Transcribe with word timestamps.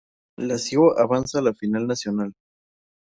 Lazio 0.39 0.95
avanza 1.03 1.37
a 1.37 1.41
la 1.43 1.53
Final 1.53 1.85
Nacional. 1.85 2.33